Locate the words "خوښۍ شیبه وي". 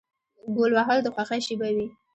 1.15-1.87